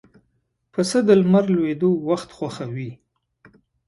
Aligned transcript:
پسه 0.73 0.97
د 1.07 1.09
لمر 1.21 1.45
لوېدو 1.55 1.91
وخت 2.09 2.29
خوښوي. 2.37 2.91